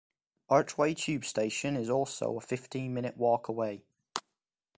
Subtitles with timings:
[0.49, 3.83] Archway tube station is also a fifteen-minute walk away.